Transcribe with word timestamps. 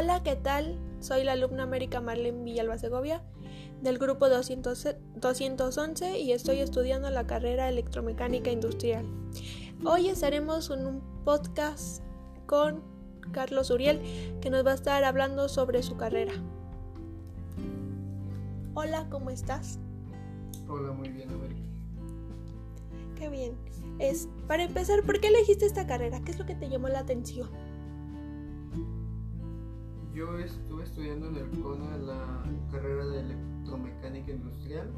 Hola, 0.00 0.22
¿qué 0.22 0.34
tal? 0.34 0.78
Soy 1.00 1.24
la 1.24 1.32
alumna 1.32 1.64
América 1.64 2.00
Marlene 2.00 2.42
Villalba 2.42 2.78
Segovia 2.78 3.22
del 3.82 3.98
grupo 3.98 4.30
200 4.30 4.96
211 5.16 6.18
y 6.20 6.32
estoy 6.32 6.60
estudiando 6.60 7.10
la 7.10 7.26
carrera 7.26 7.68
electromecánica 7.68 8.50
industrial. 8.50 9.04
Hoy 9.84 10.08
estaremos 10.08 10.70
en 10.70 10.86
un 10.86 11.02
podcast 11.22 12.02
con 12.46 12.82
Carlos 13.32 13.70
Uriel 13.70 14.00
que 14.40 14.48
nos 14.48 14.64
va 14.64 14.70
a 14.70 14.76
estar 14.76 15.04
hablando 15.04 15.50
sobre 15.50 15.82
su 15.82 15.98
carrera. 15.98 16.32
Hola, 18.72 19.06
¿cómo 19.10 19.28
estás? 19.28 19.78
Hola, 20.66 20.92
muy 20.92 21.10
bien, 21.10 21.28
América. 21.28 21.60
Qué 23.16 23.28
bien. 23.28 23.54
Es, 23.98 24.30
para 24.48 24.62
empezar, 24.62 25.02
¿por 25.02 25.20
qué 25.20 25.26
elegiste 25.26 25.66
esta 25.66 25.86
carrera? 25.86 26.22
¿Qué 26.24 26.30
es 26.30 26.38
lo 26.38 26.46
que 26.46 26.54
te 26.54 26.70
llamó 26.70 26.88
la 26.88 27.00
atención? 27.00 27.50
Yo 30.14 30.38
estuve 30.38 30.82
estudiando 30.82 31.28
en 31.28 31.36
el 31.36 31.50
CONA 31.62 31.96
la 31.98 32.44
carrera 32.72 33.06
de 33.06 33.20
electromecánica 33.20 34.32
industrial. 34.32 34.90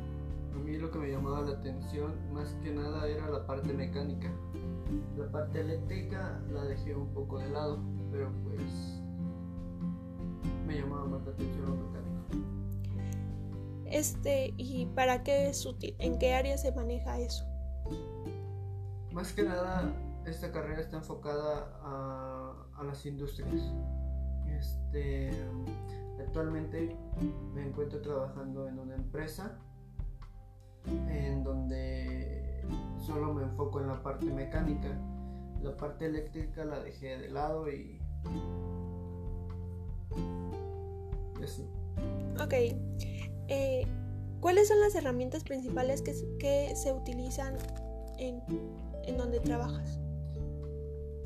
A 0.55 0.59
mí 0.59 0.77
lo 0.79 0.91
que 0.91 0.98
me 0.98 1.11
llamaba 1.11 1.43
la 1.43 1.53
atención 1.53 2.15
más 2.33 2.55
que 2.62 2.70
nada 2.70 3.07
era 3.07 3.29
la 3.29 3.47
parte 3.47 3.75
mecánica. 3.75 4.30
La 5.19 5.30
parte 5.30 5.61
eléctrica 5.61 6.41
la 6.51 6.65
dejé 6.65 6.95
un 6.95 7.09
poco 7.12 7.39
de 7.39 7.51
lado, 7.51 7.79
pero 8.11 8.30
pues 8.45 8.62
me 10.67 10.80
llamaba 10.80 11.05
más 11.06 11.25
la 11.27 11.33
atención 11.33 11.67
lo 11.67 11.77
mecánico. 11.77 12.12
Este, 13.84 14.55
¿y 14.56 14.87
para 14.87 15.23
qué 15.23 15.48
es 15.48 15.67
útil? 15.67 15.95
¿En 15.98 16.19
qué 16.19 16.33
área 16.33 16.56
se 16.56 16.73
maneja 16.73 17.19
eso? 17.19 17.45
Más 19.12 19.34
que 19.34 19.42
nada, 19.42 19.92
esta 20.25 20.51
carrera 20.51 20.81
está 20.81 20.97
enfocada 20.97 21.79
a, 21.83 22.55
a 22.79 22.84
las 22.84 23.05
industrias. 23.05 23.61
Este, 24.62 25.30
actualmente 26.20 26.96
me 27.52 27.66
encuentro 27.66 28.00
trabajando 28.00 28.68
en 28.68 28.78
una 28.78 28.94
empresa 28.94 29.58
en 30.86 31.42
donde 31.42 32.64
solo 33.05 33.34
me 33.34 33.42
enfoco 33.42 33.80
en 33.80 33.88
la 33.88 34.00
parte 34.02 34.27
mecánica. 34.27 34.88
La 35.62 35.77
parte 35.77 36.06
eléctrica 36.06 36.64
la 36.64 36.78
dejé 36.80 37.18
de 37.18 37.28
lado 37.28 37.68
y, 37.68 38.00
y 41.40 41.42
así. 41.42 41.68
Ok. 42.40 42.55
Eh, 43.48 43.84
¿Cuáles 44.40 44.68
son 44.68 44.78
las 44.80 44.94
herramientas 44.94 45.42
principales 45.42 46.02
que, 46.02 46.14
que 46.38 46.77
se 46.77 46.92
utilizan 46.92 47.56
en, 48.18 48.40
en 49.05 49.16
donde 49.16 49.40
trabajas? 49.40 50.00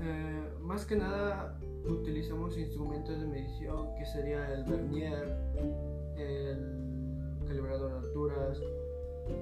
Eh, 0.00 0.54
más 0.60 0.86
que 0.86 0.96
nada 0.96 1.58
utilizamos 1.88 2.56
instrumentos 2.58 3.20
de 3.20 3.26
medición 3.26 3.94
que 3.96 4.06
sería 4.06 4.52
el 4.52 4.64
vernier, 4.64 5.36
el 6.16 7.44
calibrador 7.46 7.92
de 7.92 7.98
alturas, 8.08 8.60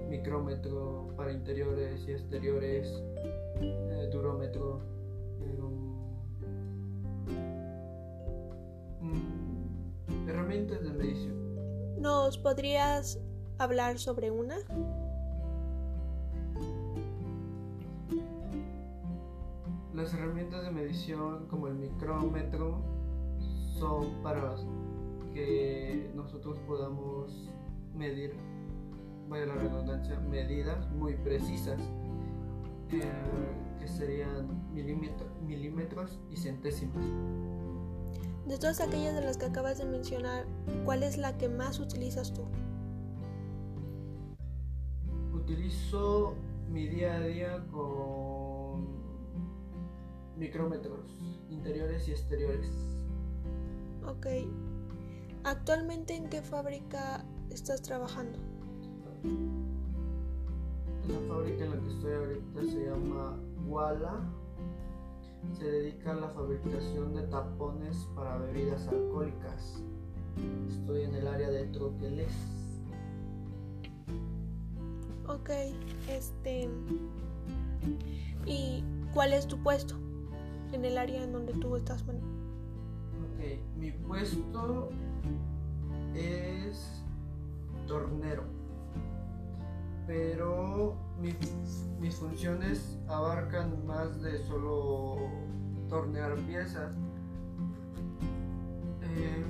micrómetro 0.09 1.09
para 1.17 1.33
interiores 1.33 2.07
y 2.07 2.13
exteriores, 2.13 3.03
eh, 3.61 4.09
durómetro, 4.13 4.81
um, 9.01 10.29
herramientas 10.29 10.83
de 10.83 10.91
medición. 10.91 12.01
¿Nos 12.01 12.39
podrías 12.39 13.19
hablar 13.59 13.99
sobre 13.99 14.31
una? 14.31 14.57
Las 19.95 20.13
herramientas 20.13 20.65
de 20.65 20.73
medición 20.73 21.47
como 21.47 21.69
el 21.69 21.77
micrómetro 21.77 22.83
son 23.79 24.21
para 24.25 24.57
que 25.33 26.11
nosotros 26.17 26.59
podamos 26.67 27.49
medir, 27.95 28.35
vaya 29.29 29.47
la 29.47 29.55
redundancia, 29.55 30.19
medidas 30.19 30.91
muy 30.91 31.15
precisas, 31.15 31.81
eh, 32.91 33.03
que 33.79 33.87
serían 33.87 34.69
milímetro, 34.75 35.29
milímetros 35.47 36.19
y 36.29 36.39
centésimas. 36.39 37.05
De 38.47 38.59
todas 38.59 38.81
aquellas 38.81 39.15
de 39.15 39.21
las 39.21 39.39
que 39.39 39.47
acabas 39.47 39.79
de 39.79 39.85
mencionar, 39.85 40.45
¿cuál 40.85 41.05
es 41.05 41.19
la 41.19 41.39
que 41.39 41.49
más 41.49 41.79
utilizas 41.79 42.35
tú? 42.35 42.43
Utilizo 45.33 46.35
mi 46.69 46.89
día 46.89 47.15
a 47.15 47.21
día 47.21 47.65
con 47.71 48.44
micrómetros 50.37 51.17
interiores 51.51 52.09
y 52.09 52.13
exteriores. 52.13 52.71
Ok. 54.07 54.27
¿Actualmente 55.45 56.15
en 56.15 56.29
qué 56.29 56.43
fábrica 56.43 57.25
estás 57.51 57.83
trabajando? 57.83 58.39
La 61.09 61.19
fábrica 61.29 61.65
en 61.65 61.71
la 61.71 61.81
que 61.81 61.89
estoy 61.89 62.13
ahorita 62.13 62.63
se 62.63 62.87
llama 62.87 63.39
Wala. 63.67 64.21
Se 65.59 65.65
dedica 65.65 66.13
a 66.13 66.15
la 66.15 66.29
fabricación 66.31 67.15
de 67.15 67.23
tapones 67.25 67.97
para 68.15 68.39
bebidas 68.39 68.89
alcohólicas. 68.89 69.83
Estoy 70.69 71.03
en 71.03 71.15
el 71.15 71.29
área 71.29 71.51
de 71.51 71.67
troqueles. 71.67 72.33
Ok, 75.29 75.51
este... 76.09 76.69
¿Y 78.47 78.83
cuál 79.13 79.33
es 79.33 79.47
tu 79.47 79.63
puesto? 79.63 80.04
En 80.75 80.85
el 80.85 80.99
área 80.99 81.23
en 81.23 81.33
donde 81.33 81.53
tú 81.55 81.77
estás. 81.77 82.03
Ok, 82.03 82.15
mi 83.77 83.93
puesto 83.93 84.91
es 86.15 87.05
tornero, 87.87 88.45
pero 90.07 90.97
mis 92.01 92.17
funciones 92.17 92.99
abarcan 93.09 93.87
más 93.87 94.21
de 94.21 94.39
solo 94.47 95.17
tornear 95.89 96.35
piezas. 96.47 96.93
Eh, 99.03 99.45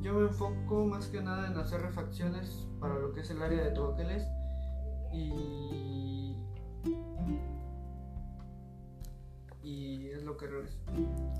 yo 0.00 0.14
me 0.14 0.22
enfoco 0.22 0.86
más 0.86 1.06
que 1.06 1.22
nada 1.22 1.46
en 1.46 1.56
hacer 1.56 1.80
refacciones 1.82 2.66
para 2.80 2.98
lo 2.98 3.12
que 3.12 3.20
es 3.20 3.30
el 3.30 3.40
área 3.42 3.62
de 3.62 3.70
troqueles 3.70 4.26
y 5.12 6.02
que 10.36 10.46
realizo. 10.46 10.78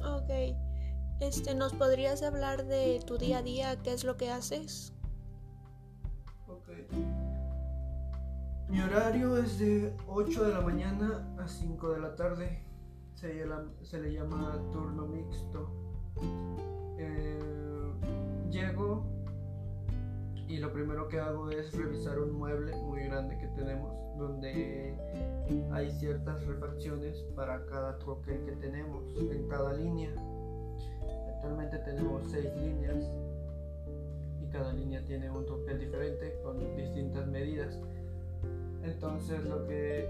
Ok. 0.04 0.56
Este, 1.20 1.54
¿nos 1.54 1.72
podrías 1.72 2.22
hablar 2.22 2.66
de 2.66 3.00
tu 3.06 3.16
día 3.16 3.38
a 3.38 3.42
día? 3.42 3.76
¿Qué 3.82 3.92
es 3.92 4.04
lo 4.04 4.16
que 4.16 4.30
haces? 4.30 4.92
Ok. 6.48 6.68
Mi 8.68 8.80
horario 8.80 9.36
es 9.36 9.58
de 9.58 9.96
8 10.08 10.44
de 10.44 10.54
la 10.54 10.60
mañana 10.60 11.36
a 11.38 11.46
5 11.46 11.92
de 11.92 12.00
la 12.00 12.16
tarde. 12.16 12.64
Se, 13.14 13.46
se 13.82 14.00
le 14.00 14.12
llama 14.12 14.58
turno 14.72 15.06
mixto. 15.06 15.70
Y 20.52 20.58
lo 20.58 20.70
primero 20.70 21.08
que 21.08 21.18
hago 21.18 21.48
es 21.48 21.72
revisar 21.72 22.18
un 22.18 22.34
mueble 22.34 22.76
muy 22.76 23.04
grande 23.04 23.38
que 23.38 23.46
tenemos 23.56 23.90
donde 24.18 24.94
hay 25.72 25.90
ciertas 25.92 26.44
refacciones 26.44 27.24
para 27.34 27.64
cada 27.64 27.98
troque 27.98 28.38
que 28.44 28.52
tenemos 28.56 29.02
en 29.16 29.48
cada 29.48 29.72
línea. 29.72 30.10
Actualmente 31.34 31.78
tenemos 31.78 32.30
seis 32.30 32.50
líneas 32.54 33.10
y 34.42 34.46
cada 34.48 34.74
línea 34.74 35.02
tiene 35.06 35.30
un 35.30 35.46
troquel 35.46 35.80
diferente 35.80 36.38
con 36.42 36.58
distintas 36.76 37.26
medidas. 37.28 37.80
Entonces 38.82 39.42
lo 39.44 39.66
que 39.66 40.06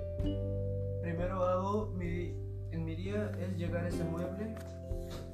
primero 1.03 1.45
hago 1.45 1.95
en 2.01 2.85
mi 2.85 2.97
día 2.97 3.31
es 3.41 3.57
llegar 3.57 3.85
a 3.85 3.89
ese 3.89 4.03
mueble 4.03 4.57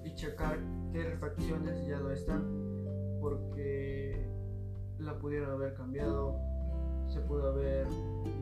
y 0.04 0.14
checar 0.14 0.58
qué 0.92 1.04
refacciones 1.04 1.86
ya 1.86 1.98
no 1.98 2.10
están 2.10 2.44
porque 3.22 4.37
la 4.98 5.18
pudieron 5.18 5.50
haber 5.50 5.74
cambiado, 5.74 6.38
se 7.06 7.20
pudo 7.20 7.48
haber 7.48 7.86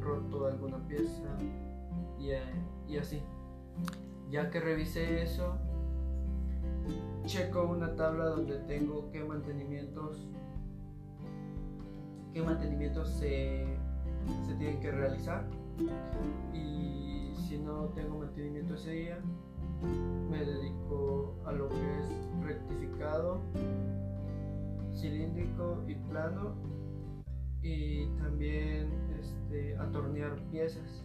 roto 0.00 0.46
alguna 0.46 0.78
pieza 0.86 1.36
y, 2.18 2.30
eh, 2.30 2.42
y 2.88 2.98
así. 2.98 3.22
Ya 4.30 4.50
que 4.50 4.60
revisé 4.60 5.22
eso, 5.22 5.56
checo 7.26 7.64
una 7.64 7.94
tabla 7.94 8.26
donde 8.26 8.58
tengo 8.60 9.10
qué 9.10 9.24
mantenimientos 9.24 10.26
qué 12.36 12.42
mantenimientos 12.42 13.08
se, 13.08 13.64
se 14.46 14.54
tienen 14.56 14.78
que 14.80 14.90
realizar 14.90 15.46
y 16.52 17.32
si 17.48 17.56
no 17.56 17.86
tengo 17.94 18.18
mantenimiento 18.18 18.74
ese 18.74 18.90
día 18.90 19.18
me 20.30 20.44
dedico 20.44 21.34
a 21.46 21.52
lo 21.52 21.66
que 21.70 21.76
es 21.76 22.44
rectificado 22.44 23.40
cilíndrico 24.96 25.84
y 25.86 25.94
plano 25.94 26.54
y 27.62 28.06
también 28.18 28.90
este, 29.18 29.76
atornear 29.78 30.36
piezas. 30.50 31.04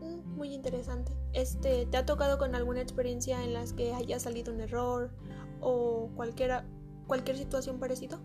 Mm, 0.00 0.36
muy 0.36 0.54
interesante. 0.54 1.12
Este, 1.32 1.86
¿te 1.86 1.96
ha 1.96 2.06
tocado 2.06 2.38
con 2.38 2.54
alguna 2.54 2.80
experiencia 2.80 3.42
en 3.44 3.52
las 3.52 3.72
que 3.72 3.92
haya 3.92 4.18
salido 4.18 4.52
un 4.52 4.60
error 4.60 5.10
o 5.60 6.10
cualquiera, 6.16 6.64
cualquier 7.06 7.36
situación 7.36 7.78
parecida? 7.78 8.18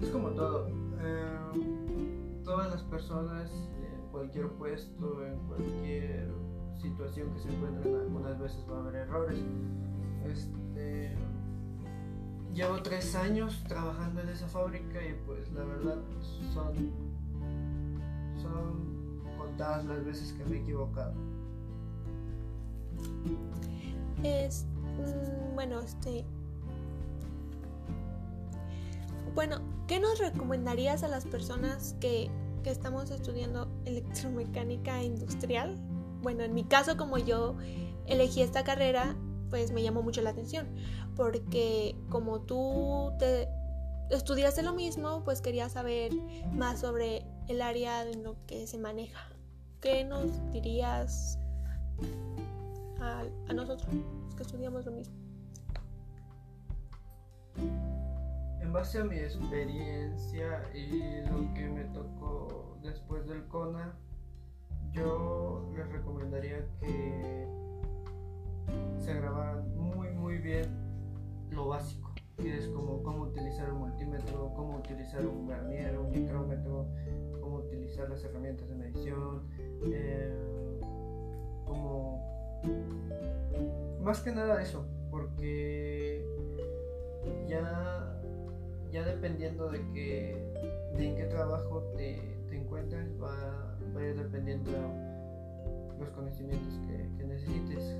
Es 0.00 0.08
como 0.10 0.30
todo. 0.30 0.68
Em, 0.68 2.42
todas 2.44 2.70
las 2.70 2.82
personas 2.84 3.50
en 3.50 4.10
cualquier 4.10 4.48
puesto, 4.52 5.24
en 5.24 5.38
cualquier 5.46 6.28
situación 6.80 7.32
que 7.34 7.40
se 7.40 7.48
encuentren, 7.54 7.94
algunas 7.94 8.38
veces 8.38 8.64
va 8.70 8.78
a 8.78 8.80
haber 8.80 8.96
errores. 8.96 9.38
Este, 10.26 11.16
llevo 12.54 12.82
tres 12.82 13.14
años 13.14 13.62
trabajando 13.66 14.20
en 14.20 14.28
esa 14.28 14.46
fábrica 14.46 15.00
y 15.04 15.14
pues 15.26 15.50
la 15.52 15.64
verdad 15.64 15.98
son, 16.52 16.90
son 18.40 19.22
contadas 19.38 19.84
las 19.84 20.04
veces 20.04 20.32
que 20.32 20.44
me 20.44 20.56
he 20.56 20.60
equivocado. 20.60 21.14
Es, 24.22 24.66
mm, 24.98 25.54
bueno, 25.54 25.80
este... 25.80 26.24
Bueno, 29.34 29.60
¿qué 29.88 29.98
nos 29.98 30.18
recomendarías 30.18 31.02
a 31.02 31.08
las 31.08 31.24
personas 31.24 31.96
que, 32.00 32.30
que 32.62 32.70
estamos 32.70 33.10
estudiando 33.10 33.68
electromecánica 33.86 35.02
industrial? 35.02 35.78
Bueno, 36.20 36.44
en 36.44 36.52
mi 36.52 36.64
caso, 36.64 36.98
como 36.98 37.16
yo 37.16 37.56
elegí 38.06 38.42
esta 38.42 38.62
carrera, 38.62 39.16
pues 39.52 39.70
me 39.70 39.82
llamó 39.82 40.02
mucho 40.02 40.22
la 40.22 40.30
atención, 40.30 40.66
porque 41.14 41.94
como 42.08 42.40
tú 42.40 43.12
te 43.18 43.50
estudiaste 44.08 44.62
lo 44.62 44.72
mismo, 44.72 45.22
pues 45.24 45.42
quería 45.42 45.68
saber 45.68 46.10
más 46.54 46.80
sobre 46.80 47.26
el 47.48 47.60
área 47.60 48.02
en 48.08 48.22
lo 48.22 48.34
que 48.46 48.66
se 48.66 48.78
maneja. 48.78 49.20
¿Qué 49.82 50.04
nos 50.04 50.50
dirías 50.52 51.38
a, 52.98 53.24
nosotros 53.52 53.94
que 54.38 54.42
estudiamos 54.42 54.86
lo 54.86 54.92
mismo? 54.92 55.14
En 58.62 58.72
base 58.72 59.00
a 59.00 59.04
mi 59.04 59.18
experiencia 59.18 60.66
y 60.74 61.28
lo 61.28 61.52
que 61.52 61.68
me 61.68 61.84
tocó 61.92 62.78
después 62.82 63.26
del 63.26 63.46
CONA, 63.48 63.94
yo 64.92 65.70
les 65.76 65.86
recomendaría 65.88 66.66
que 66.80 67.21
utilizar 75.12 75.26
un 75.26 75.46
vernier, 75.46 75.98
un 75.98 76.10
micrómetro, 76.10 76.86
cómo 77.40 77.56
utilizar 77.56 78.08
las 78.08 78.24
herramientas 78.24 78.68
de 78.68 78.74
medición, 78.74 79.42
eh, 79.84 80.32
como 81.66 82.22
más 84.02 84.20
que 84.20 84.32
nada 84.32 84.62
eso, 84.62 84.86
porque 85.10 86.24
ya, 87.46 88.20
ya 88.90 89.04
dependiendo 89.04 89.70
de 89.70 89.80
que 89.92 90.52
de 90.96 91.06
en 91.06 91.16
qué 91.16 91.24
trabajo 91.24 91.82
te, 91.96 92.18
te 92.48 92.56
encuentres 92.56 93.10
va, 93.22 93.76
va, 93.94 94.00
a 94.00 94.06
ir 94.06 94.16
dependiendo 94.16 94.70
los 95.98 96.08
conocimientos 96.10 96.80
que, 96.86 97.08
que 97.18 97.24
necesites. 97.24 97.96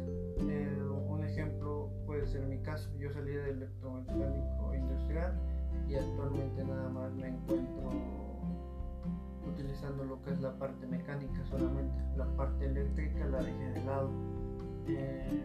Eh, 0.48 0.78
un 1.08 1.24
ejemplo 1.24 1.90
puede 2.06 2.26
ser 2.26 2.46
mi 2.46 2.58
caso. 2.58 2.90
Yo 2.98 3.10
salí 3.10 3.32
del 3.32 3.56
electromecánico 3.56 4.74
industrial 4.74 5.38
y 5.92 5.96
actualmente 5.96 6.64
nada 6.64 6.88
más 6.88 7.12
me 7.12 7.28
encuentro 7.28 7.90
utilizando 9.46 10.04
lo 10.04 10.22
que 10.22 10.30
es 10.30 10.40
la 10.40 10.58
parte 10.58 10.86
mecánica 10.86 11.44
solamente. 11.44 12.02
La 12.16 12.24
parte 12.34 12.64
eléctrica 12.64 13.26
la 13.26 13.42
dejé 13.42 13.70
de 13.72 13.84
lado. 13.84 14.10
Eh, 14.86 15.44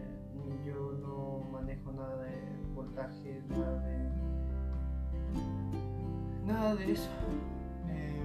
yo 0.64 0.92
no 1.02 1.40
manejo 1.52 1.92
nada 1.92 2.22
de 2.22 2.40
voltaje, 2.74 3.42
nada 3.50 3.82
de 3.82 4.08
nada 6.46 6.74
de 6.76 6.92
eso. 6.92 7.10
Eh, 7.88 8.22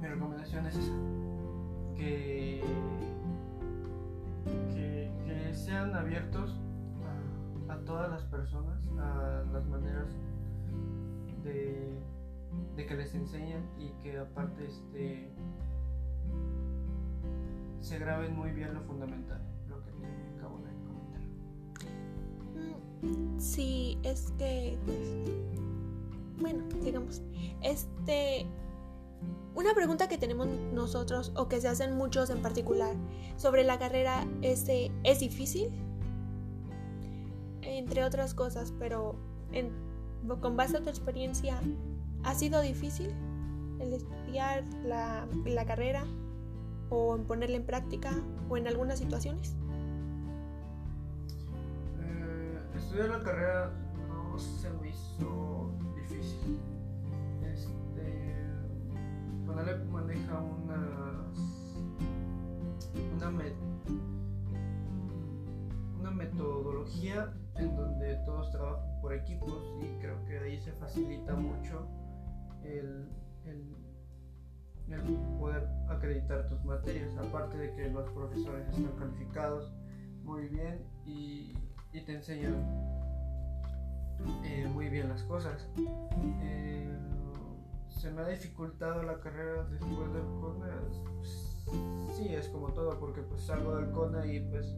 mi 0.00 0.06
recomendación 0.06 0.66
es 0.66 0.76
esa, 0.76 0.92
que 1.94 2.62
que, 4.72 5.10
sean 5.52 5.94
abiertos 5.94 6.58
todas 7.84 8.10
las 8.10 8.22
personas, 8.24 8.78
a 8.98 9.44
las 9.52 9.66
maneras 9.66 10.08
de, 11.44 11.98
que 12.76 12.94
les 12.96 13.14
enseñen 13.14 13.64
y 13.78 13.90
que 14.02 14.18
aparte 14.18 14.66
este, 14.66 15.30
se 17.80 17.98
graben 17.98 18.36
muy 18.36 18.50
bien 18.50 18.74
lo 18.74 18.82
fundamental, 18.82 19.40
lo 19.68 19.82
que 19.84 19.90
te 19.92 20.06
acabo 20.36 20.58
de 20.58 20.72
comentar. 20.86 21.20
Mm, 23.02 23.38
sí, 23.38 23.98
es 24.02 24.32
que, 24.38 24.78
pues, 24.84 25.24
bueno, 26.40 26.64
digamos, 26.82 27.22
este, 27.62 28.46
una 29.54 29.74
pregunta 29.74 30.08
que 30.08 30.18
tenemos 30.18 30.48
nosotros 30.72 31.32
o 31.36 31.48
que 31.48 31.60
se 31.60 31.68
hacen 31.68 31.96
muchos 31.96 32.30
en 32.30 32.40
particular 32.42 32.96
sobre 33.36 33.64
la 33.64 33.78
carrera 33.78 34.26
es, 34.40 34.66
¿es 34.68 35.20
difícil? 35.20 35.70
Entre 37.78 38.04
otras 38.04 38.34
cosas, 38.34 38.72
pero 38.78 39.16
con 40.40 40.56
base 40.56 40.76
a 40.76 40.82
tu 40.82 40.90
experiencia, 40.90 41.58
¿ha 42.22 42.34
sido 42.34 42.60
difícil 42.60 43.10
el 43.80 43.94
estudiar 43.94 44.62
la, 44.84 45.26
carrera 45.66 46.04
o 46.90 47.16
en 47.16 47.24
ponerla 47.24 47.56
en 47.56 47.64
práctica 47.64 48.12
o 48.50 48.58
en 48.58 48.68
algunas 48.68 48.98
situaciones? 48.98 49.56
Eh, 52.00 52.58
estudiar 52.76 53.08
la 53.08 53.22
carrera 53.22 53.72
no 54.08 54.38
se 54.38 54.70
me 54.70 54.90
hizo 54.90 55.70
difícil 55.94 56.60
Conalep 59.46 59.84
maneja 59.90 60.38
una, 60.40 61.26
una, 63.16 63.30
en 67.56 67.76
donde 67.76 68.16
todos 68.24 68.50
trabajan 68.50 69.00
por 69.00 69.12
equipos 69.12 69.62
y 69.80 70.00
creo 70.00 70.24
que 70.24 70.38
ahí 70.38 70.60
se 70.60 70.72
facilita 70.72 71.34
mucho 71.34 71.86
el, 72.64 73.08
poder 75.38 75.68
acreditar 75.88 76.48
tus 76.48 76.62
materias, 76.64 77.16
aparte 77.16 77.56
de 77.56 77.74
que 77.74 77.88
los 77.88 78.08
profesores 78.10 78.68
están 78.68 78.92
calificados 78.98 79.72
muy 80.22 80.48
bien 80.48 80.84
y, 81.06 81.54
te 81.92 82.14
enseñan 82.14 82.54
eh, 84.44 84.68
muy 84.72 84.88
bien 84.88 85.08
las 85.08 85.22
cosas. 85.22 85.68
Eh, 86.42 86.88
se 87.88 88.10
me 88.10 88.22
ha 88.22 88.28
dificultado 88.28 89.02
la 89.02 89.20
carrera 89.20 89.64
después 89.64 90.12
del 90.12 90.24
CONA. 90.40 90.66
sí, 92.14 92.34
es 92.34 92.48
como 92.48 92.68
todo, 92.72 92.98
porque 92.98 93.22
pues 93.22 93.42
salgo 93.42 93.76
del 93.76 93.90
CONA 93.90 94.26
y 94.26 94.40
pues 94.40 94.74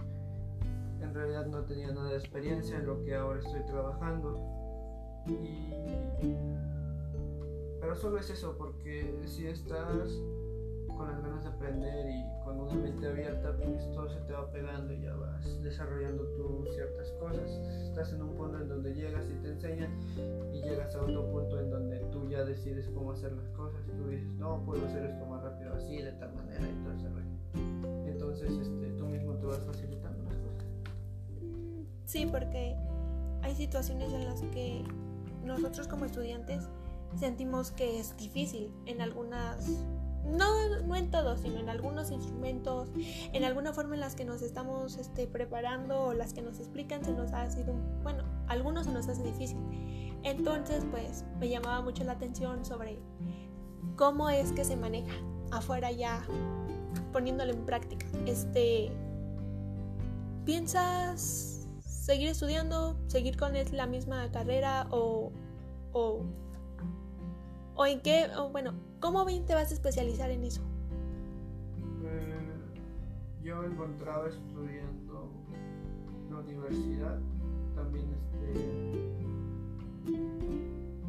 en 1.04 1.14
realidad 1.14 1.46
no 1.46 1.64
tenía 1.64 1.92
nada 1.92 2.10
de 2.10 2.18
experiencia 2.18 2.78
en 2.78 2.86
lo 2.86 3.02
que 3.04 3.14
ahora 3.14 3.40
estoy 3.40 3.64
trabajando. 3.66 4.40
Y... 5.28 5.70
Pero 7.80 7.94
solo 7.96 8.18
es 8.18 8.30
eso, 8.30 8.56
porque 8.56 9.14
si 9.26 9.46
estás 9.46 10.18
con 10.96 11.08
las 11.08 11.20
ganas 11.22 11.42
de 11.42 11.50
aprender 11.50 12.06
y 12.08 12.44
con 12.44 12.60
una 12.60 12.74
mente 12.74 13.06
abierta, 13.06 13.54
pues 13.56 13.90
todo 13.92 14.08
se 14.08 14.20
te 14.20 14.32
va 14.32 14.50
pegando 14.52 14.92
y 14.92 15.02
ya 15.02 15.14
vas 15.16 15.62
desarrollando 15.62 16.24
tú 16.36 16.64
ciertas 16.72 17.10
cosas. 17.20 17.50
Estás 17.88 18.12
en 18.12 18.22
un 18.22 18.34
punto 18.36 18.58
en 18.58 18.68
donde 18.68 18.94
llegas 18.94 19.26
y 19.28 19.42
te 19.42 19.48
enseñan 19.48 19.90
y 20.52 20.62
llegas 20.62 20.94
a 20.94 21.02
otro 21.02 21.30
punto 21.30 21.58
en 21.58 21.70
donde 21.70 21.98
tú 22.12 22.28
ya 22.28 22.44
decides 22.44 22.88
cómo 22.94 23.12
hacer 23.12 23.32
las 23.32 23.48
cosas. 23.50 23.80
Tú 23.86 24.08
dices, 24.08 24.32
no, 24.34 24.62
puedo 24.64 24.86
hacer 24.86 25.04
esto 25.04 25.26
más 25.26 25.42
rápido 25.42 25.74
así, 25.74 25.98
de 25.98 26.12
tal 26.12 26.32
manera 26.32 26.43
Sí, 32.14 32.26
porque 32.26 32.76
hay 33.42 33.56
situaciones 33.56 34.12
en 34.12 34.24
las 34.24 34.40
que 34.52 34.84
nosotros 35.42 35.88
como 35.88 36.04
estudiantes 36.04 36.68
sentimos 37.18 37.72
que 37.72 37.98
es 37.98 38.16
difícil 38.16 38.72
en 38.86 39.00
algunas 39.00 39.68
no, 40.24 40.78
no 40.86 40.94
en 40.94 41.10
todos, 41.10 41.40
sino 41.40 41.58
en 41.58 41.68
algunos 41.68 42.12
instrumentos, 42.12 42.88
en 43.32 43.42
alguna 43.42 43.72
forma 43.72 43.96
en 43.96 44.00
las 44.00 44.14
que 44.14 44.24
nos 44.24 44.42
estamos 44.42 44.96
este, 44.96 45.26
preparando 45.26 46.02
o 46.02 46.14
las 46.14 46.32
que 46.32 46.40
nos 46.40 46.60
explican, 46.60 47.04
se 47.04 47.10
nos 47.10 47.32
ha 47.32 47.50
sido, 47.50 47.74
bueno, 48.04 48.22
algunos 48.46 48.86
se 48.86 48.92
nos 48.92 49.08
hace 49.08 49.24
difícil. 49.24 49.58
Entonces, 50.22 50.86
pues 50.92 51.24
me 51.40 51.48
llamaba 51.48 51.82
mucho 51.82 52.04
la 52.04 52.12
atención 52.12 52.64
sobre 52.64 53.00
cómo 53.96 54.30
es 54.30 54.52
que 54.52 54.64
se 54.64 54.76
maneja 54.76 55.12
afuera 55.50 55.90
ya 55.90 56.24
poniéndolo 57.12 57.52
en 57.52 57.66
práctica. 57.66 58.06
Este, 58.24 58.92
¿piensas 60.44 61.53
seguir 61.84 62.28
estudiando, 62.28 62.96
seguir 63.06 63.36
con 63.36 63.52
la 63.72 63.86
misma 63.86 64.30
carrera 64.32 64.86
o, 64.90 65.32
o, 65.92 66.22
o 67.74 67.86
en 67.86 68.00
qué, 68.00 68.28
o 68.36 68.50
bueno, 68.50 68.74
¿Cómo 69.04 69.26
bien 69.26 69.44
te 69.44 69.54
vas 69.54 69.70
a 69.70 69.74
especializar 69.74 70.30
en 70.30 70.44
eso? 70.44 70.62
yo 73.42 73.56
me 73.60 73.66
encontraba 73.66 74.26
estudiando 74.30 75.30
en 75.52 76.30
la 76.30 76.38
universidad, 76.38 77.18
también 77.74 78.06
este 78.14 78.54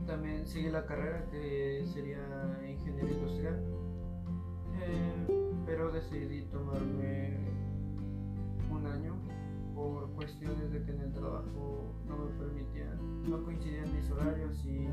también 0.06 0.46
seguí 0.46 0.70
la 0.70 0.86
carrera 0.86 1.26
que 1.32 1.86
sería 1.94 2.20
ingeniería 2.70 3.14
industrial, 3.14 3.64
en 10.88 11.02
el 11.02 11.12
trabajo 11.14 11.94
no 12.08 12.18
me 12.18 12.32
permitían, 12.32 13.30
no 13.30 13.44
coincidían 13.44 13.94
mis 13.96 14.10
horarios 14.12 14.66
y, 14.66 14.88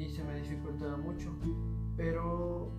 y 0.00 0.08
se 0.08 0.24
me 0.24 0.36
dificultaba 0.36 0.96
mucho. 0.96 1.30
Pero 1.96 2.70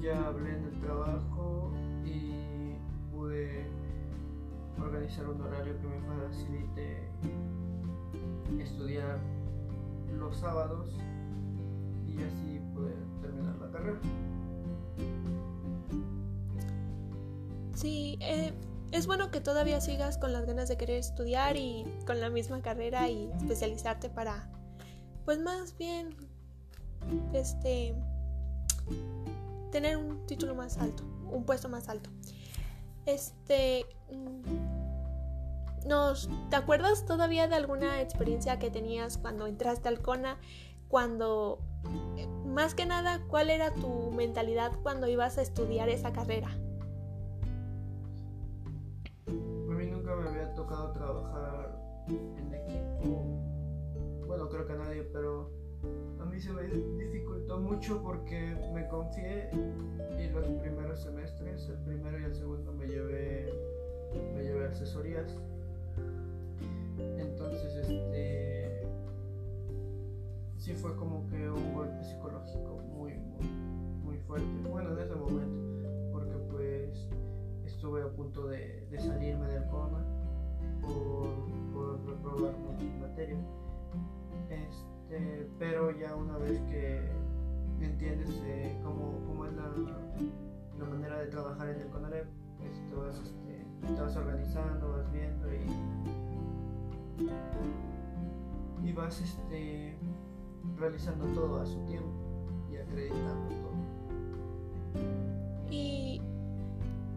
ya 0.00 0.26
hablé 0.28 0.56
en 0.56 0.64
el 0.64 0.80
trabajo 0.80 1.72
y 2.04 2.76
pude 3.12 3.66
organizar 4.80 5.28
un 5.28 5.40
horario 5.40 5.74
que 5.80 5.88
me 5.88 6.00
facilite 6.00 7.08
estudiar 8.58 9.18
los 10.18 10.36
sábados 10.36 10.96
y 12.06 12.22
así 12.22 12.60
poder 12.74 12.96
terminar 13.20 13.56
la 13.58 13.70
carrera. 13.70 14.00
Sí, 17.74 18.18
eh, 18.20 18.52
es 18.92 19.06
bueno 19.06 19.30
que 19.30 19.40
todavía 19.40 19.80
sigas 19.80 20.18
con 20.18 20.32
las 20.32 20.46
ganas 20.46 20.68
de 20.68 20.76
querer 20.76 20.96
estudiar 20.96 21.56
y 21.56 21.84
con 22.06 22.20
la 22.20 22.28
misma 22.28 22.60
carrera 22.60 23.08
y 23.08 23.30
especializarte 23.36 24.10
para, 24.10 24.50
pues 25.24 25.38
más 25.38 25.76
bien, 25.78 26.16
este, 27.32 27.94
tener 29.70 29.96
un 29.96 30.26
título 30.26 30.54
más 30.54 30.78
alto, 30.78 31.04
un 31.30 31.44
puesto 31.44 31.68
más 31.68 31.88
alto. 31.88 32.10
Este, 33.06 33.86
mm, 34.12 35.88
nos, 35.88 36.28
¿te 36.50 36.56
acuerdas 36.56 37.06
todavía 37.06 37.48
de 37.48 37.54
alguna 37.54 38.02
experiencia 38.02 38.58
que 38.58 38.70
tenías 38.70 39.18
cuando 39.18 39.46
entraste 39.46 39.88
al 39.88 40.02
CONA? 40.02 40.38
Cuando, 40.88 41.60
eh, 42.16 42.26
más 42.46 42.74
que 42.74 42.84
nada, 42.84 43.20
¿cuál 43.28 43.50
era 43.50 43.72
tu 43.72 44.10
mentalidad 44.10 44.72
cuando 44.82 45.06
ibas 45.06 45.38
a 45.38 45.42
estudiar 45.42 45.88
esa 45.88 46.12
carrera? 46.12 46.50
Trabajar 51.30 51.78
en 52.08 52.54
equipo. 52.54 53.24
Bueno, 54.26 54.48
creo 54.48 54.66
que 54.66 54.74
nadie, 54.74 55.02
pero 55.12 55.50
a 56.20 56.24
mí 56.24 56.40
se 56.40 56.52
me 56.52 56.64
dificultó 56.64 57.58
mucho 57.58 58.02
porque 58.02 58.56
me 58.74 58.86
confié 58.88 59.50
y 60.18 60.28
los 60.28 60.46
primeros 60.60 61.00
semestres, 61.00 61.68
el 61.68 61.78
primero 61.78 62.18
y 62.18 62.24
el 62.24 62.34
segundo, 62.34 62.72
me 62.72 62.86
llevé, 62.86 63.52
me 64.34 64.42
llevé 64.42 64.66
asesorías. 64.66 65.36
Entonces, 67.18 67.74
este. 67.76 68.86
Sí 70.58 70.74
fue 70.74 70.94
como 70.94 71.26
que 71.28 71.50
un 71.50 71.74
golpe 71.74 72.04
psicológico 72.04 72.49
trabajar 91.30 91.68
en 91.68 91.80
el 91.80 91.88
CONAREP, 91.88 92.26
pues 92.94 93.18
este, 93.18 93.66
organizando, 94.16 94.92
vas 94.92 95.10
viendo 95.12 95.48
y, 95.52 95.66
y 98.88 98.92
vas 98.92 99.20
este, 99.20 99.96
realizando 100.76 101.26
todo 101.26 101.60
a 101.60 101.66
su 101.66 101.78
tiempo 101.86 102.10
y 102.70 102.76
acreditando 102.76 103.48
todo. 103.48 103.70
¿Y 105.70 106.20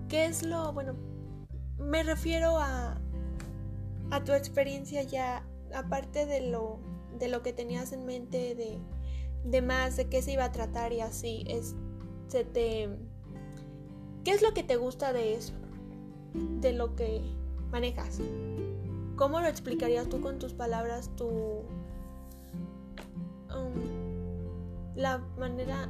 qué 0.07 0.25
es 0.25 0.43
lo, 0.43 0.73
bueno, 0.73 0.95
me 1.77 2.03
refiero 2.03 2.57
a, 2.59 2.97
a 4.11 4.23
tu 4.23 4.33
experiencia 4.33 5.03
ya, 5.03 5.45
aparte 5.73 6.25
de 6.25 6.49
lo, 6.49 6.79
de 7.17 7.27
lo 7.27 7.41
que 7.41 7.53
tenías 7.53 7.91
en 7.93 8.05
mente, 8.05 8.55
de, 8.55 8.79
de 9.43 9.61
más, 9.61 9.97
de 9.97 10.07
qué 10.07 10.21
se 10.21 10.33
iba 10.33 10.45
a 10.45 10.51
tratar 10.51 10.93
y 10.93 11.01
así, 11.01 11.43
es, 11.47 11.75
se 12.27 12.45
te... 12.45 12.89
¿Qué 14.23 14.31
es 14.31 14.41
lo 14.41 14.53
que 14.53 14.63
te 14.63 14.77
gusta 14.77 15.11
de 15.11 15.35
eso? 15.35 15.53
De 16.33 16.71
lo 16.71 16.95
que 16.95 17.21
manejas. 17.71 18.19
¿Cómo 19.17 19.41
lo 19.41 19.47
explicarías 19.47 20.07
tú 20.07 20.21
con 20.21 20.39
tus 20.39 20.53
palabras, 20.53 21.09
tu... 21.15 21.27
Um, 23.53 23.73
la 24.95 25.19
manera... 25.37 25.89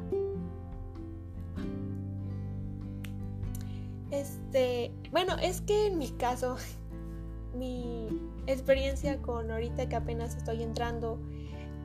Este, 4.09 4.91
bueno, 5.11 5.35
es 5.41 5.61
que 5.61 5.87
en 5.87 5.97
mi 5.97 6.09
caso, 6.09 6.57
mi 7.55 8.07
experiencia 8.47 9.21
con 9.21 9.51
ahorita 9.51 9.89
que 9.89 9.95
apenas 9.95 10.35
estoy 10.35 10.63
entrando, 10.63 11.19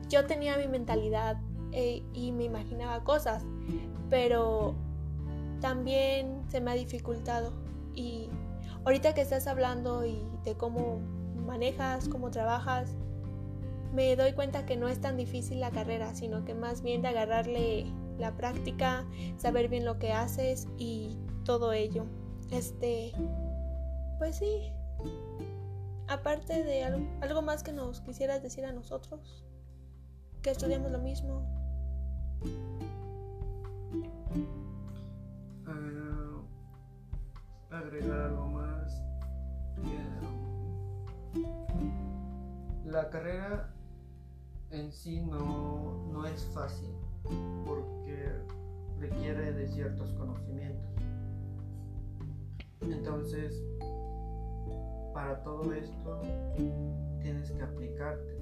yo 0.09 0.25
tenía 0.25 0.57
mi 0.57 0.67
mentalidad 0.67 1.39
eh, 1.71 2.03
y 2.13 2.31
me 2.31 2.43
imaginaba 2.43 3.03
cosas, 3.03 3.43
pero 4.09 4.75
también 5.59 6.43
se 6.49 6.61
me 6.61 6.71
ha 6.71 6.73
dificultado. 6.75 7.53
Y 7.95 8.29
ahorita 8.85 9.13
que 9.13 9.21
estás 9.21 9.47
hablando 9.47 10.05
y 10.05 10.21
de 10.43 10.55
cómo 10.55 10.99
manejas, 11.45 12.07
cómo 12.07 12.31
trabajas, 12.31 12.95
me 13.93 14.15
doy 14.15 14.33
cuenta 14.33 14.65
que 14.65 14.77
no 14.77 14.87
es 14.87 15.01
tan 15.01 15.17
difícil 15.17 15.59
la 15.59 15.71
carrera, 15.71 16.13
sino 16.13 16.45
que 16.45 16.53
más 16.53 16.81
bien 16.81 17.01
de 17.01 17.07
agarrarle 17.07 17.85
la 18.17 18.35
práctica, 18.35 19.05
saber 19.37 19.69
bien 19.69 19.85
lo 19.85 19.97
que 19.97 20.13
haces 20.13 20.67
y 20.77 21.17
todo 21.43 21.73
ello. 21.73 22.05
Este, 22.51 23.11
pues 24.19 24.37
sí, 24.37 24.71
aparte 26.07 26.63
de 26.63 26.83
algo, 26.83 27.41
más 27.41 27.63
que 27.63 27.71
nos 27.71 28.01
quisieras 28.01 28.43
decir 28.43 28.65
a 28.65 28.71
nosotros, 28.71 29.43
que 30.41 30.51
estudiamos 30.51 30.91
lo 30.91 30.99
mismo. 30.99 31.41
Agregar 37.71 38.21
algo 38.21 38.47
más. 38.47 39.01
la 42.85 43.09
carrera 43.09 43.71
en 44.71 44.91
sí 44.91 45.21
no, 45.21 46.07
no 46.11 46.25
es 46.25 46.43
fácil 46.53 46.89
porque 47.65 48.33
requiere 48.99 49.53
de 49.53 49.67
ciertos 49.67 50.11
conocimientos. 50.13 50.89
Entonces, 52.81 53.63
para 55.13 55.41
todo 55.43 55.73
esto 55.73 56.21
tienes 57.21 57.51
que 57.51 57.61
aplicarte. 57.61 58.39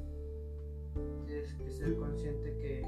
Tienes 1.26 1.54
que 1.54 1.72
ser 1.72 1.98
consciente 1.98 2.58
que 2.58 2.82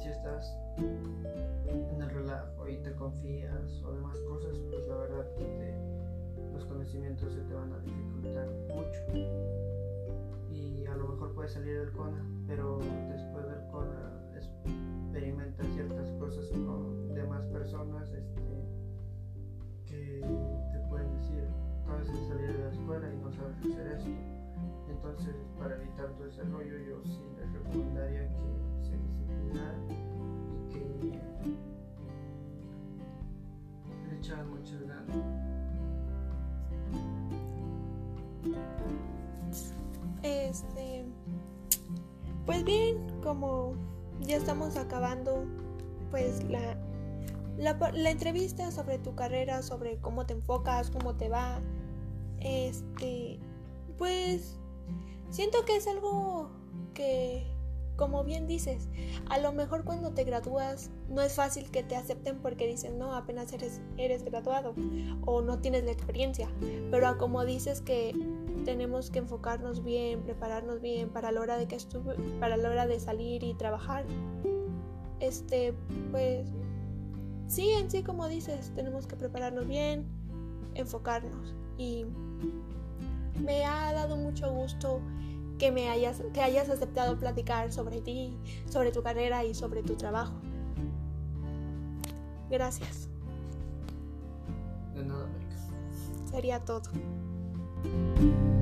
si 0.00 0.08
estás 0.08 0.54
en 0.80 2.02
el 2.02 2.10
relajo 2.10 2.68
y 2.68 2.76
te 2.78 2.92
confías 2.92 3.82
o 3.84 3.92
demás 3.92 4.18
cosas, 4.28 4.58
pues 4.70 4.86
la 4.88 4.96
verdad 4.96 5.26
que 5.36 5.74
los 6.52 6.64
conocimientos 6.64 7.32
se 7.32 7.40
te 7.40 7.54
van 7.54 7.72
a 7.72 7.78
dificultar 7.78 8.48
mucho. 8.74 9.00
Y 10.50 10.86
a 10.86 10.96
lo 10.96 11.08
mejor 11.08 11.32
puedes 11.34 11.52
salir 11.52 11.78
del 11.78 11.92
CONA, 11.92 12.24
pero 12.46 12.80
pues 42.60 42.64
bien, 42.64 42.98
como 43.22 43.72
ya 44.20 44.36
estamos 44.36 44.76
acabando, 44.76 45.46
pues 46.10 46.44
la 46.44 46.76
la, 47.56 48.10
entrevista 48.10 48.70
sobre 48.70 48.98
tu 48.98 49.14
carrera, 49.14 49.62
sobre 49.62 49.98
cómo 49.98 50.26
te 50.26 50.34
enfocas, 50.34 50.90
cómo 50.90 51.14
te 51.14 51.30
va, 51.30 51.60
este, 52.40 53.38
pues 53.96 54.58
siento 55.30 55.64
que 55.64 55.76
es 55.76 55.86
algo 55.86 56.50
que 56.92 57.46
como 57.96 58.24
bien 58.24 58.46
dices, 58.46 58.88
a 59.28 59.38
lo 59.38 59.52
mejor 59.52 59.84
cuando 59.84 60.12
te 60.12 60.24
gradúas 60.24 60.88
no 61.10 61.20
es 61.20 61.34
fácil 61.34 61.70
que 61.70 61.82
te 61.82 61.96
acepten 61.96 62.38
porque 62.38 62.66
dicen, 62.66 62.98
no, 62.98 63.14
apenas 63.14 63.52
eres, 63.52 63.82
eres 63.98 64.24
graduado 64.24 64.74
o 65.26 65.42
no 65.42 65.58
tienes 65.58 65.84
la 65.84 65.90
experiencia. 65.90 66.48
Pero 66.90 67.18
como 67.18 67.44
dices 67.44 67.82
que 67.82 68.14
tenemos 68.64 69.10
que 69.10 69.20
enfocarnos 69.20 69.82
bien, 69.84 70.22
prepararnos 70.22 70.80
bien 70.80 71.08
para 71.08 71.32
la 71.32 71.40
hora 71.40 71.56
de 71.56 71.66
que 71.66 71.78
para 72.38 72.56
la 72.56 72.68
hora 72.68 72.86
de 72.86 73.00
salir 73.00 73.42
y 73.42 73.54
trabajar. 73.54 74.04
Este, 75.20 75.74
pues 76.10 76.48
sí, 77.46 77.70
en 77.70 77.90
sí 77.90 78.02
como 78.02 78.28
dices, 78.28 78.72
tenemos 78.74 79.06
que 79.06 79.16
prepararnos 79.16 79.66
bien, 79.66 80.06
enfocarnos 80.74 81.54
y 81.76 82.06
me 83.40 83.64
ha 83.64 83.92
dado 83.92 84.16
mucho 84.16 84.52
gusto 84.52 85.00
que 85.58 85.70
me 85.70 85.90
hayas 85.90 86.22
que 86.32 86.40
hayas 86.40 86.70
aceptado 86.70 87.18
platicar 87.18 87.72
sobre 87.72 88.00
ti, 88.00 88.38
sobre 88.68 88.92
tu 88.92 89.02
carrera 89.02 89.44
y 89.44 89.54
sobre 89.54 89.82
tu 89.82 89.94
trabajo. 89.94 90.34
Gracias. 92.50 93.08
De 94.94 95.04
nada. 95.04 95.28
Sería 96.30 96.60
todo. 96.60 96.82
Thank 97.82 98.20
you. 98.20 98.59